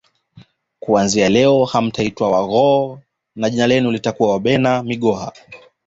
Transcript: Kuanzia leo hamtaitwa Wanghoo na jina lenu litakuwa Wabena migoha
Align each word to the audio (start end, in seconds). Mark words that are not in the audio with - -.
Kuanzia 0.79 1.29
leo 1.29 1.65
hamtaitwa 1.65 2.29
Wanghoo 2.31 2.99
na 3.35 3.49
jina 3.49 3.67
lenu 3.67 3.91
litakuwa 3.91 4.31
Wabena 4.31 4.83
migoha 4.83 5.33